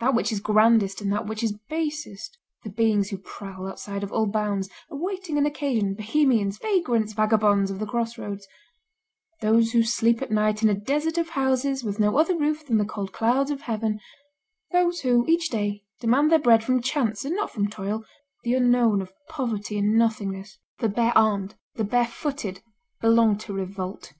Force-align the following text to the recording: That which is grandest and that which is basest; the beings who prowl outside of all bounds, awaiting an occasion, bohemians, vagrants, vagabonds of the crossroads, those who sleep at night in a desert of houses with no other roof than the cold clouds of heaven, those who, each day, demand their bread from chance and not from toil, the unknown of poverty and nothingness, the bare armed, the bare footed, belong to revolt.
That 0.00 0.16
which 0.16 0.32
is 0.32 0.40
grandest 0.40 1.00
and 1.00 1.12
that 1.12 1.28
which 1.28 1.44
is 1.44 1.56
basest; 1.70 2.36
the 2.64 2.70
beings 2.70 3.10
who 3.10 3.18
prowl 3.18 3.68
outside 3.68 4.02
of 4.02 4.10
all 4.10 4.26
bounds, 4.26 4.68
awaiting 4.90 5.38
an 5.38 5.46
occasion, 5.46 5.94
bohemians, 5.94 6.58
vagrants, 6.58 7.12
vagabonds 7.12 7.70
of 7.70 7.78
the 7.78 7.86
crossroads, 7.86 8.48
those 9.40 9.70
who 9.70 9.84
sleep 9.84 10.20
at 10.22 10.32
night 10.32 10.60
in 10.60 10.68
a 10.68 10.74
desert 10.74 11.18
of 11.18 11.28
houses 11.28 11.84
with 11.84 12.00
no 12.00 12.16
other 12.18 12.36
roof 12.36 12.66
than 12.66 12.78
the 12.78 12.84
cold 12.84 13.12
clouds 13.12 13.52
of 13.52 13.60
heaven, 13.60 14.00
those 14.72 15.02
who, 15.02 15.24
each 15.28 15.50
day, 15.50 15.84
demand 16.00 16.32
their 16.32 16.40
bread 16.40 16.64
from 16.64 16.82
chance 16.82 17.24
and 17.24 17.36
not 17.36 17.52
from 17.52 17.68
toil, 17.70 18.02
the 18.42 18.54
unknown 18.54 19.00
of 19.00 19.12
poverty 19.28 19.78
and 19.78 19.96
nothingness, 19.96 20.58
the 20.80 20.88
bare 20.88 21.16
armed, 21.16 21.54
the 21.76 21.84
bare 21.84 22.08
footed, 22.08 22.60
belong 23.00 23.38
to 23.38 23.52
revolt. 23.52 24.14